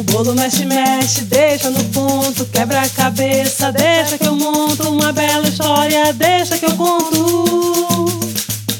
O 0.00 0.02
bolo 0.02 0.34
mexe, 0.34 0.64
mexe, 0.64 1.24
deixa 1.26 1.68
no 1.68 1.84
ponto, 1.90 2.46
quebra 2.46 2.80
a 2.80 2.88
cabeça, 2.88 3.70
deixa 3.70 4.16
que 4.16 4.26
eu 4.26 4.34
monto 4.34 4.88
uma 4.88 5.12
bela 5.12 5.46
história, 5.46 6.10
deixa 6.14 6.56
que 6.56 6.64
eu 6.64 6.74
conto. 6.74 8.06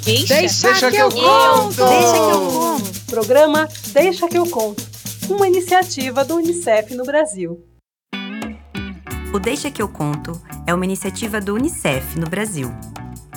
Deixa, 0.03 0.35
Deixa, 0.35 0.69
deixa 0.69 0.91
que, 0.91 0.97
eu 0.97 1.11
conto. 1.11 1.77
Deixa 1.77 2.13
que 2.15 2.31
eu 2.31 2.51
conto. 2.51 3.01
Programa 3.05 3.69
Deixa 3.89 4.29
que 4.29 4.39
eu 4.39 4.47
conto, 4.47 4.83
uma 5.29 5.47
iniciativa 5.47 6.25
do 6.25 6.37
UNICEF 6.37 6.95
no 6.95 7.05
Brasil. 7.05 7.63
O 9.35 9.39
Deixa 9.39 9.71
que 9.71 9.83
eu 9.83 9.91
conto 9.91 10.41
é 10.67 10.73
uma 10.73 10.87
iniciativa 10.87 11.39
do 11.39 11.55
UNICEF 11.55 12.19
no 12.19 12.31
Brasil. 12.31 12.73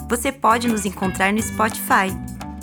Você 0.10 0.32
pode 0.32 0.70
nos 0.70 0.86
encontrar 0.86 1.34
no 1.34 1.42
Spotify. 1.42 2.08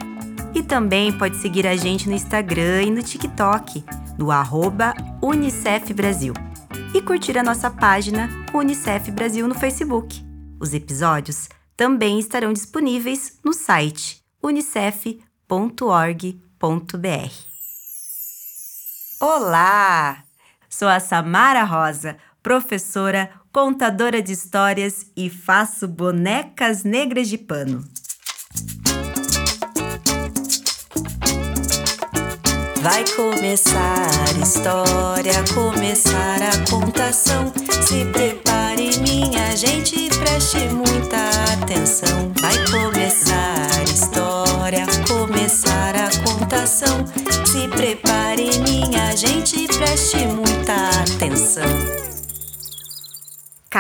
E 0.55 0.61
também 0.61 1.11
pode 1.17 1.37
seguir 1.37 1.65
a 1.65 1.75
gente 1.75 2.07
no 2.07 2.13
Instagram 2.15 2.83
e 2.83 2.91
no 2.91 3.01
TikTok, 3.01 3.83
no 4.17 4.31
arroba 4.31 4.93
Unicef 5.21 5.93
Brasil. 5.93 6.33
E 6.93 7.01
curtir 7.01 7.37
a 7.37 7.43
nossa 7.43 7.69
página 7.71 8.29
Unicef 8.53 9.11
Brasil 9.11 9.47
no 9.47 9.55
Facebook. 9.55 10.23
Os 10.59 10.73
episódios 10.73 11.49
também 11.75 12.19
estarão 12.19 12.53
disponíveis 12.53 13.39
no 13.43 13.51
site 13.51 14.23
unicef.org.br. 14.41 15.19
Olá! 19.19 20.23
Sou 20.69 20.87
a 20.87 20.99
Samara 20.99 21.63
Rosa, 21.63 22.17
professora, 22.43 23.31
contadora 23.53 24.21
de 24.21 24.33
histórias 24.33 25.07
e 25.15 25.29
faço 25.29 25.87
bonecas 25.87 26.83
negras 26.83 27.29
de 27.29 27.37
pano. 27.37 27.83
Vai 32.81 33.05
começar 33.15 34.09
a 34.35 34.43
história, 34.43 35.33
começar 35.53 36.39
a 36.41 36.69
contação. 36.69 37.53
Se 37.87 38.03
prepare, 38.11 38.99
minha 38.99 39.55
gente, 39.55 40.09
preste 40.19 40.67
muita 40.67 41.17
atenção. 41.53 42.33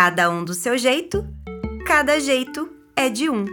Cada 0.05 0.29
um 0.29 0.43
do 0.43 0.53
seu 0.53 0.77
jeito, 0.77 1.25
cada 1.85 2.19
jeito 2.19 2.69
é 2.93 3.07
de 3.07 3.29
um. 3.29 3.45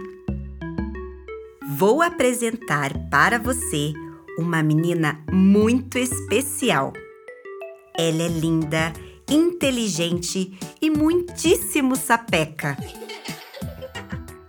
Vou 1.77 2.01
apresentar 2.01 2.91
para 3.09 3.39
você 3.39 3.93
uma 4.37 4.61
menina 4.61 5.23
muito 5.31 5.97
especial. 5.97 6.91
Ela 7.97 8.23
é 8.23 8.27
linda, 8.27 8.91
inteligente 9.29 10.59
e 10.81 10.89
muitíssimo 10.89 11.95
sapeca. 11.95 12.75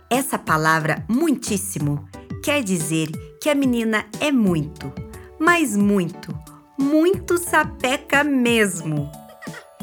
Essa 0.09 0.37
palavra 0.37 1.05
muitíssimo 1.07 2.05
quer 2.43 2.61
dizer 2.61 3.11
que 3.41 3.49
a 3.49 3.55
menina 3.55 4.05
é 4.19 4.29
muito, 4.29 4.91
mas 5.39 5.77
muito, 5.77 6.37
muito 6.77 7.37
sapeca 7.37 8.25
mesmo. 8.25 9.09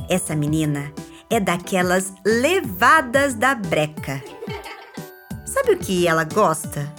Essa 0.07 0.37
menina 0.37 0.93
é 1.31 1.39
daquelas 1.39 2.13
levadas 2.27 3.35
da 3.35 3.55
breca. 3.55 4.23
Sabe 5.47 5.73
o 5.73 5.79
que 5.79 6.07
ela 6.07 6.25
gosta? 6.25 6.93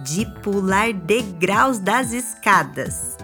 De 0.00 0.24
pular 0.40 0.92
degraus 0.92 1.78
das 1.78 2.12
escadas, 2.12 3.16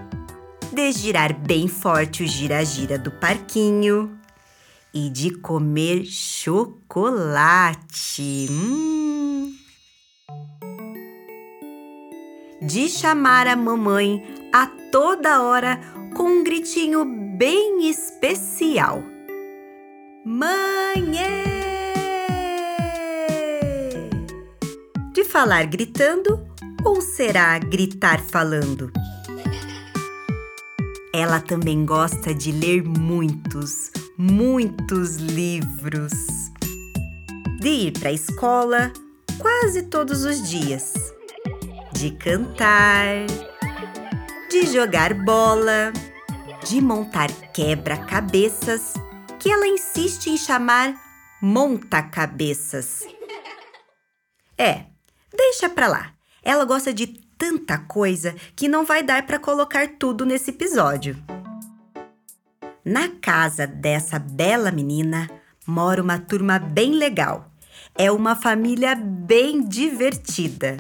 de 0.72 0.92
girar 0.92 1.34
bem 1.34 1.66
forte 1.66 2.22
o 2.22 2.26
gira-gira 2.26 2.98
do 2.98 3.10
parquinho 3.10 4.16
e 4.92 5.08
de 5.08 5.30
comer 5.30 6.04
chocolate. 6.04 6.46
Hum. 8.50 9.56
De 12.60 12.88
chamar 12.88 13.46
a 13.46 13.56
mamãe 13.56 14.22
a 14.52 14.66
toda 14.92 15.42
hora 15.42 15.80
com 16.16 16.24
um 16.24 16.44
gritinho 16.44 17.04
bem 17.36 17.88
especial. 17.88 19.17
Mãe! 20.30 21.10
De 25.14 25.24
falar 25.24 25.64
gritando 25.64 26.46
ou 26.84 27.00
será 27.00 27.58
gritar 27.58 28.20
falando? 28.20 28.92
Ela 31.14 31.40
também 31.40 31.86
gosta 31.86 32.34
de 32.34 32.52
ler 32.52 32.84
muitos, 32.84 33.90
muitos 34.18 35.16
livros. 35.16 36.12
De 37.58 37.68
ir 37.70 37.98
para 37.98 38.10
a 38.10 38.12
escola 38.12 38.92
quase 39.38 39.84
todos 39.84 40.24
os 40.24 40.46
dias. 40.46 40.92
De 41.94 42.10
cantar. 42.10 43.24
De 44.50 44.66
jogar 44.66 45.14
bola. 45.14 45.90
De 46.66 46.82
montar 46.82 47.32
quebra-cabeças 47.54 48.92
que 49.38 49.50
ela 49.50 49.66
insiste 49.66 50.26
em 50.28 50.36
chamar 50.36 50.94
monta-cabeças. 51.40 53.06
É, 54.60 54.86
deixa 55.32 55.68
pra 55.68 55.86
lá. 55.86 56.12
Ela 56.42 56.64
gosta 56.64 56.92
de 56.92 57.06
tanta 57.06 57.78
coisa 57.78 58.34
que 58.56 58.66
não 58.66 58.84
vai 58.84 59.04
dar 59.04 59.24
para 59.24 59.38
colocar 59.38 59.86
tudo 59.96 60.26
nesse 60.26 60.50
episódio. 60.50 61.16
Na 62.84 63.08
casa 63.08 63.68
dessa 63.68 64.18
bela 64.18 64.72
menina 64.72 65.30
mora 65.64 66.02
uma 66.02 66.18
turma 66.18 66.58
bem 66.58 66.92
legal. 66.92 67.52
É 67.94 68.10
uma 68.10 68.34
família 68.34 68.96
bem 68.96 69.62
divertida. 69.62 70.76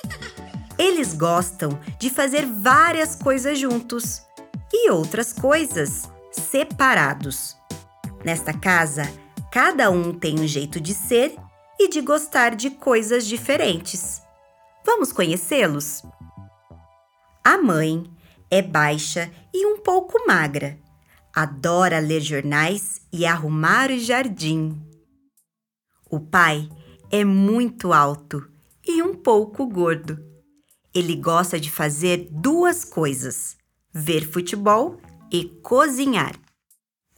Eles 0.76 1.14
gostam 1.14 1.78
de 1.98 2.10
fazer 2.10 2.44
várias 2.44 3.14
coisas 3.14 3.58
juntos 3.58 4.20
e 4.72 4.90
outras 4.90 5.32
coisas 5.32 6.10
separados. 6.32 7.59
Nesta 8.24 8.52
casa, 8.52 9.10
cada 9.50 9.90
um 9.90 10.12
tem 10.12 10.38
um 10.38 10.46
jeito 10.46 10.78
de 10.78 10.94
ser 10.94 11.34
e 11.78 11.88
de 11.88 12.02
gostar 12.02 12.54
de 12.54 12.70
coisas 12.70 13.26
diferentes. 13.26 14.20
Vamos 14.84 15.12
conhecê-los? 15.12 16.02
A 17.42 17.56
mãe 17.56 18.04
é 18.50 18.60
baixa 18.60 19.30
e 19.54 19.64
um 19.64 19.78
pouco 19.78 20.26
magra. 20.26 20.78
Adora 21.34 21.98
ler 21.98 22.20
jornais 22.20 23.00
e 23.10 23.24
arrumar 23.24 23.90
o 23.90 23.98
jardim. 23.98 24.78
O 26.10 26.20
pai 26.20 26.68
é 27.10 27.24
muito 27.24 27.92
alto 27.92 28.46
e 28.86 29.02
um 29.02 29.14
pouco 29.14 29.66
gordo. 29.66 30.18
Ele 30.92 31.16
gosta 31.16 31.58
de 31.58 31.70
fazer 31.70 32.28
duas 32.30 32.84
coisas: 32.84 33.56
ver 33.92 34.28
futebol 34.30 35.00
e 35.32 35.44
cozinhar. 35.62 36.34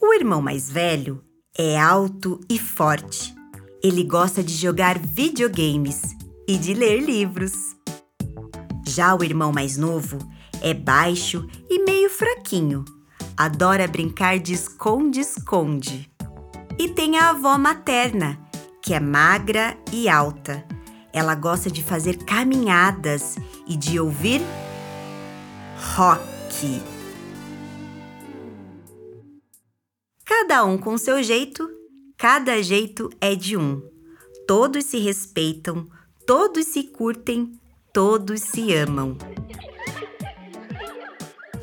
O 0.05 0.13
irmão 0.13 0.41
mais 0.41 0.69
velho 0.69 1.23
é 1.57 1.79
alto 1.79 2.37
e 2.49 2.59
forte. 2.59 3.33
Ele 3.81 4.03
gosta 4.03 4.43
de 4.43 4.53
jogar 4.53 4.99
videogames 4.99 6.01
e 6.45 6.57
de 6.57 6.73
ler 6.73 6.99
livros. 6.99 7.53
Já 8.85 9.15
o 9.15 9.23
irmão 9.23 9.53
mais 9.53 9.77
novo 9.77 10.17
é 10.61 10.73
baixo 10.73 11.47
e 11.69 11.85
meio 11.85 12.09
fraquinho. 12.09 12.83
Adora 13.37 13.87
brincar 13.87 14.39
de 14.39 14.51
esconde-esconde. 14.51 16.11
E 16.77 16.89
tem 16.89 17.17
a 17.17 17.29
avó 17.29 17.57
materna, 17.57 18.37
que 18.81 18.93
é 18.93 18.99
magra 18.99 19.77
e 19.89 20.09
alta. 20.09 20.65
Ela 21.13 21.33
gosta 21.33 21.71
de 21.71 21.81
fazer 21.81 22.17
caminhadas 22.25 23.37
e 23.65 23.77
de 23.77 24.01
ouvir 24.01 24.41
rock. 25.95 26.92
Cada 30.45 30.65
um 30.65 30.77
com 30.77 30.97
seu 30.97 31.23
jeito, 31.23 31.71
cada 32.17 32.61
jeito 32.61 33.09
é 33.21 33.33
de 33.33 33.55
um. 33.55 33.81
Todos 34.45 34.83
se 34.83 34.97
respeitam, 34.97 35.89
todos 36.27 36.67
se 36.67 36.83
curtem, 36.83 37.57
todos 37.93 38.41
se 38.41 38.73
amam. 38.73 39.17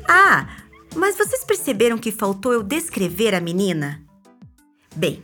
Ah, 0.09 0.63
mas 0.95 1.15
vocês 1.15 1.43
perceberam 1.43 1.99
que 1.99 2.11
faltou 2.11 2.53
eu 2.53 2.63
descrever 2.63 3.35
a 3.35 3.39
menina? 3.39 4.03
Bem, 4.95 5.21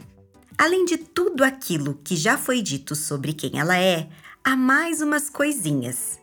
além 0.56 0.86
de 0.86 0.96
tudo 0.96 1.44
aquilo 1.44 1.96
que 2.04 2.16
já 2.16 2.38
foi 2.38 2.62
dito 2.62 2.96
sobre 2.96 3.34
quem 3.34 3.60
ela 3.60 3.76
é, 3.76 4.08
há 4.44 4.56
mais 4.56 5.02
umas 5.02 5.32
coisinhas. 5.32 6.20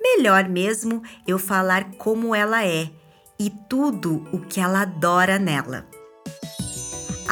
Melhor 0.00 0.48
mesmo 0.48 1.00
eu 1.28 1.38
falar 1.38 1.92
como 1.92 2.34
ela 2.34 2.66
é 2.66 2.90
e 3.38 3.50
tudo 3.68 4.26
o 4.32 4.40
que 4.40 4.58
ela 4.58 4.82
adora 4.82 5.38
nela. 5.38 5.88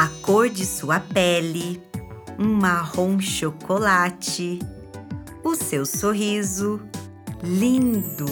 A 0.00 0.08
cor 0.22 0.48
de 0.48 0.64
sua 0.64 0.98
pele, 0.98 1.78
um 2.38 2.54
marrom 2.54 3.20
chocolate, 3.20 4.58
o 5.44 5.54
seu 5.54 5.84
sorriso 5.84 6.80
lindo, 7.42 8.24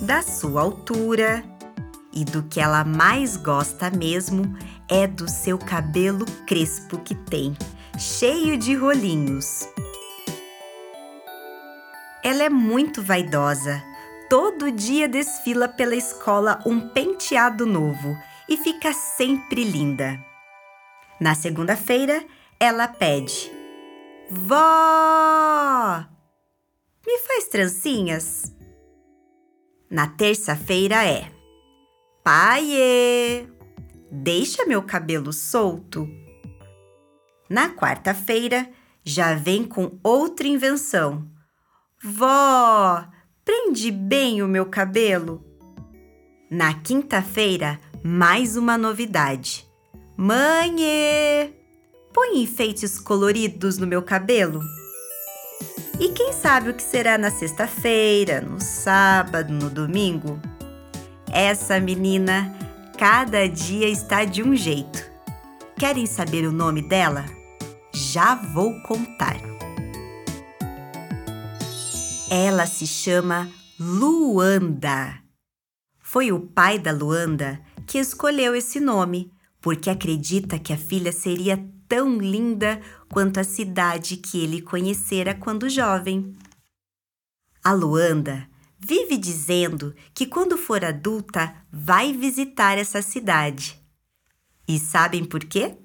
da 0.00 0.22
sua 0.22 0.62
altura 0.62 1.44
e 2.14 2.24
do 2.24 2.42
que 2.44 2.60
ela 2.60 2.82
mais 2.82 3.36
gosta 3.36 3.90
mesmo 3.90 4.56
é 4.88 5.06
do 5.06 5.28
seu 5.28 5.58
cabelo 5.58 6.24
crespo 6.46 6.96
que 7.00 7.14
tem, 7.14 7.54
cheio 7.98 8.56
de 8.56 8.74
rolinhos. 8.74 9.68
Ela 12.24 12.44
é 12.44 12.48
muito 12.48 13.02
vaidosa. 13.02 13.82
Todo 14.30 14.72
dia 14.72 15.06
desfila 15.06 15.68
pela 15.68 15.94
escola 15.94 16.58
um 16.64 16.88
penteado 16.88 17.66
novo 17.66 18.16
e 18.50 18.56
fica 18.56 18.92
sempre 18.92 19.62
linda. 19.62 20.18
Na 21.20 21.36
segunda-feira, 21.36 22.24
ela 22.58 22.88
pede: 22.88 23.52
Vó! 24.28 26.04
Me 27.06 27.18
faz 27.18 27.46
trancinhas? 27.48 28.52
Na 29.88 30.08
terça-feira 30.08 31.06
é: 31.06 31.30
Pai, 32.24 33.48
deixa 34.10 34.66
meu 34.66 34.82
cabelo 34.82 35.32
solto. 35.32 36.08
Na 37.48 37.70
quarta-feira, 37.70 38.68
já 39.04 39.34
vem 39.34 39.64
com 39.64 39.98
outra 40.02 40.46
invenção. 40.46 41.28
Vó, 42.02 43.04
prende 43.44 43.90
bem 43.90 44.42
o 44.42 44.48
meu 44.48 44.66
cabelo. 44.66 45.44
Na 46.50 46.74
quinta-feira, 46.74 47.80
mais 48.02 48.56
uma 48.56 48.78
novidade. 48.78 49.66
Mãe, 50.16 50.74
põe 52.12 52.42
enfeites 52.42 52.98
coloridos 52.98 53.78
no 53.78 53.86
meu 53.86 54.02
cabelo. 54.02 54.62
E 55.98 56.08
quem 56.08 56.32
sabe 56.32 56.70
o 56.70 56.74
que 56.74 56.82
será 56.82 57.18
na 57.18 57.30
sexta-feira, 57.30 58.40
no 58.40 58.60
sábado, 58.60 59.52
no 59.52 59.68
domingo? 59.68 60.40
Essa 61.30 61.78
menina, 61.78 62.56
cada 62.98 63.46
dia 63.46 63.88
está 63.88 64.24
de 64.24 64.42
um 64.42 64.56
jeito. 64.56 65.10
Querem 65.78 66.06
saber 66.06 66.46
o 66.46 66.52
nome 66.52 66.82
dela? 66.82 67.26
Já 67.92 68.34
vou 68.34 68.80
contar. 68.82 69.36
Ela 72.30 72.66
se 72.66 72.86
chama 72.86 73.50
Luanda. 73.78 75.20
Foi 75.98 76.32
o 76.32 76.40
pai 76.40 76.78
da 76.78 76.92
Luanda 76.92 77.60
que 77.90 77.98
escolheu 77.98 78.54
esse 78.54 78.78
nome, 78.78 79.32
porque 79.60 79.90
acredita 79.90 80.60
que 80.60 80.72
a 80.72 80.76
filha 80.76 81.10
seria 81.10 81.58
tão 81.88 82.18
linda 82.18 82.80
quanto 83.08 83.40
a 83.40 83.44
cidade 83.44 84.16
que 84.16 84.40
ele 84.40 84.62
conhecera 84.62 85.34
quando 85.34 85.68
jovem. 85.68 86.32
A 87.64 87.72
Luanda 87.72 88.48
vive 88.78 89.16
dizendo 89.16 89.92
que 90.14 90.24
quando 90.24 90.56
for 90.56 90.84
adulta 90.84 91.52
vai 91.68 92.12
visitar 92.12 92.78
essa 92.78 93.02
cidade. 93.02 93.76
E 94.68 94.78
sabem 94.78 95.24
por 95.24 95.40
quê? 95.40 95.76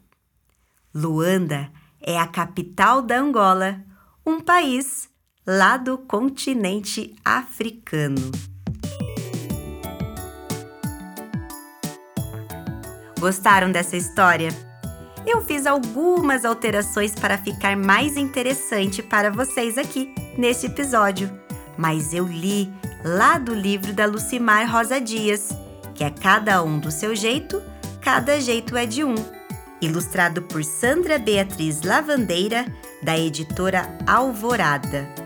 Luanda 0.93 1.71
é 1.99 2.19
a 2.19 2.27
capital 2.27 3.01
da 3.01 3.17
Angola, 3.17 3.83
um 4.23 4.39
país 4.39 5.09
lá 5.43 5.75
do 5.75 5.97
continente 5.97 7.15
africano. 7.25 8.31
Gostaram 13.19 13.71
dessa 13.71 13.95
história? 13.95 14.49
Eu 15.25 15.41
fiz 15.41 15.65
algumas 15.65 16.45
alterações 16.45 17.15
para 17.15 17.37
ficar 17.37 17.75
mais 17.75 18.15
interessante 18.15 19.01
para 19.01 19.31
vocês 19.31 19.77
aqui 19.77 20.13
neste 20.37 20.67
episódio, 20.67 21.31
mas 21.77 22.13
eu 22.13 22.27
li 22.27 22.71
lá 23.03 23.37
do 23.37 23.53
livro 23.53 23.91
da 23.93 24.05
Lucimar 24.05 24.71
Rosa 24.71 25.01
Dias, 25.01 25.49
que 25.95 26.03
é 26.03 26.09
Cada 26.09 26.61
um 26.61 26.77
do 26.79 26.91
seu 26.91 27.15
jeito, 27.15 27.61
cada 28.01 28.39
jeito 28.39 28.77
é 28.77 28.85
de 28.85 29.03
um, 29.03 29.15
ilustrado 29.81 30.43
por 30.43 30.63
Sandra 30.63 31.17
Beatriz 31.17 31.81
Lavandeira, 31.81 32.65
da 33.01 33.17
editora 33.17 33.97
Alvorada. 34.05 35.24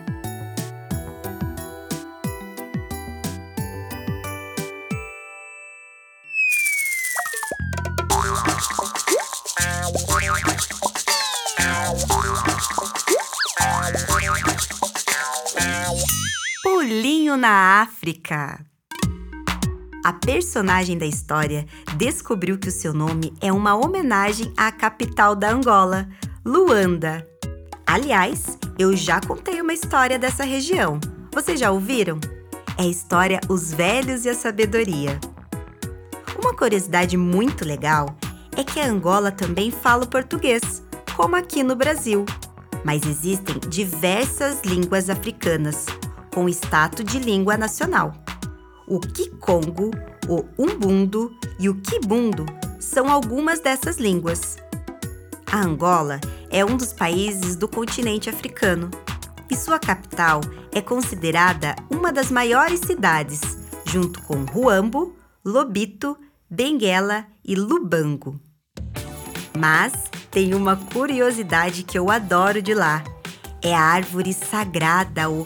Pulinho 17.00 17.38
na 17.38 17.82
África. 17.82 18.60
A 20.04 20.12
personagem 20.12 20.98
da 20.98 21.06
história 21.06 21.66
descobriu 21.96 22.58
que 22.60 22.68
o 22.68 22.72
seu 22.74 22.94
nome 22.94 23.34
é 23.40 23.54
uma 23.54 23.74
homenagem 23.74 24.52
à 24.58 24.70
capital 24.70 25.34
da 25.34 25.50
Angola, 25.50 26.10
Luanda. 26.46 27.26
Aliás, 27.88 28.58
eu 28.78 28.98
já 28.98 29.22
contei 29.22 29.62
uma 29.62 29.72
história 29.72 30.20
dessa 30.20 30.44
região. 30.44 31.00
Vocês 31.34 31.58
já 31.58 31.72
ouviram? 31.72 32.20
É 32.78 32.82
a 32.82 32.88
história 32.88 33.40
Os 33.48 33.72
Velhos 33.72 34.26
e 34.26 34.30
a 34.30 34.36
Sabedoria. 34.36 35.18
Uma 36.38 36.54
curiosidade 36.54 37.16
muito 37.16 37.64
legal 37.64 38.14
é 38.58 38.64
que 38.66 38.78
a 38.78 38.86
Angola 38.86 39.32
também 39.32 39.72
fala 39.72 40.06
português, 40.06 40.84
como 41.16 41.38
aqui 41.38 41.64
no 41.64 41.78
Brasil. 41.78 42.26
Mas 42.84 43.06
existem 43.06 43.58
diversas 43.70 44.62
línguas 44.66 45.10
africanas, 45.10 45.86
com 46.40 46.48
status 46.48 47.04
de 47.04 47.20
língua 47.20 47.58
nacional. 47.58 48.14
O 48.88 48.98
Kikongo, 48.98 49.92
o 50.26 50.46
Umbundo 50.58 51.38
e 51.60 51.68
o 51.68 51.76
Kibundo 51.76 52.46
são 52.80 53.10
algumas 53.10 53.60
dessas 53.60 53.98
línguas. 53.98 54.56
A 55.52 55.60
Angola 55.60 56.22
é 56.50 56.64
um 56.64 56.78
dos 56.78 56.94
países 56.94 57.58
do 57.58 57.68
continente 57.68 58.30
africano 58.30 58.90
e 59.52 59.56
sua 59.58 59.78
capital 59.78 60.40
é 60.72 60.80
considerada 60.80 61.76
uma 61.90 62.14
das 62.14 62.32
maiores 62.32 62.80
cidades, 62.80 63.42
junto 63.84 64.22
com 64.22 64.46
Ruambo, 64.46 65.14
Lobito, 65.44 66.18
Benguela 66.50 67.26
e 67.44 67.54
Lubango. 67.54 68.40
Mas 69.58 69.92
tem 70.32 70.54
uma 70.54 70.78
curiosidade 70.78 71.84
que 71.84 72.00
eu 72.00 72.10
adoro 72.10 72.62
de 72.62 72.74
lá. 72.74 73.04
É 73.62 73.76
a 73.76 73.82
árvore 73.82 74.32
sagrada, 74.32 75.30
o 75.30 75.46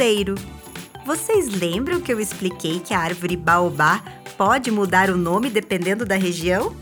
imbondeiro. 0.00 0.34
Vocês 1.04 1.48
lembram 1.48 2.00
que 2.00 2.12
eu 2.12 2.18
expliquei 2.18 2.80
que 2.80 2.94
a 2.94 3.00
árvore 3.00 3.36
baobá 3.36 4.02
pode 4.38 4.70
mudar 4.70 5.10
o 5.10 5.16
nome 5.16 5.50
dependendo 5.50 6.06
da 6.06 6.16
região? 6.16 6.74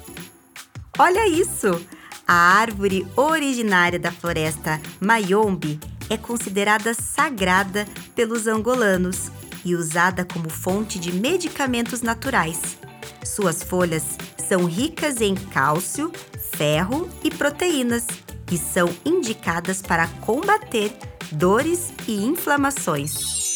Olha 0.96 1.26
isso! 1.26 1.84
A 2.26 2.34
árvore 2.34 3.06
originária 3.16 3.98
da 3.98 4.12
floresta 4.12 4.80
Mayombe 5.00 5.80
é 6.08 6.16
considerada 6.16 6.94
sagrada 6.94 7.86
pelos 8.14 8.46
angolanos 8.46 9.30
e 9.64 9.74
usada 9.74 10.24
como 10.24 10.48
fonte 10.48 10.98
de 10.98 11.12
medicamentos 11.12 12.02
naturais. 12.02 12.78
Suas 13.24 13.62
folhas 13.62 14.04
são 14.48 14.64
ricas 14.64 15.20
em 15.20 15.34
cálcio, 15.34 16.12
ferro 16.52 17.08
e 17.24 17.30
proteínas 17.30 18.06
e 18.52 18.56
são 18.56 18.88
indicadas 19.04 19.82
para 19.82 20.06
combater 20.20 20.92
dores 21.32 21.92
e 22.06 22.24
inflamações. 22.24 23.48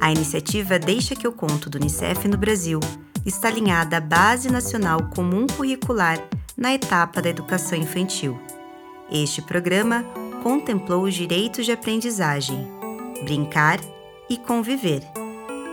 A 0.00 0.10
iniciativa 0.10 0.78
Deixa 0.78 1.14
que 1.14 1.26
eu 1.26 1.32
conto 1.32 1.70
do 1.70 1.76
Unicef 1.76 2.26
no 2.26 2.36
Brasil 2.36 2.80
está 3.24 3.48
alinhada 3.48 3.98
à 3.98 4.00
Base 4.00 4.50
Nacional 4.50 5.10
Comum 5.14 5.46
Curricular 5.46 6.18
na 6.56 6.74
etapa 6.74 7.22
da 7.22 7.30
educação 7.30 7.78
infantil. 7.78 8.38
Este 9.10 9.40
programa 9.40 10.04
contemplou 10.42 11.04
os 11.04 11.14
direitos 11.14 11.64
de 11.64 11.72
aprendizagem, 11.72 12.66
brincar 13.24 13.78
e 14.28 14.36
conviver, 14.36 15.02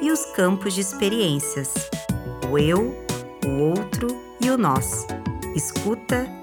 e 0.01 0.11
os 0.11 0.25
campos 0.27 0.75
de 0.75 0.81
experiências, 0.81 1.73
o 2.51 2.57
eu, 2.57 2.95
o 3.45 3.61
outro 3.61 4.07
e 4.39 4.49
o 4.49 4.57
nós, 4.57 5.07
escuta, 5.55 6.38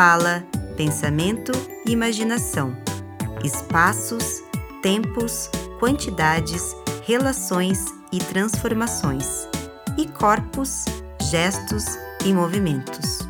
fala, 0.00 0.42
pensamento 0.78 1.52
e 1.86 1.92
imaginação, 1.92 2.74
espaços, 3.44 4.42
tempos, 4.80 5.50
quantidades, 5.78 6.74
relações 7.04 7.84
e 8.10 8.18
transformações, 8.18 9.46
e 9.98 10.06
corpos, 10.08 10.86
gestos 11.30 11.84
e 12.24 12.32
movimentos. 12.32 13.29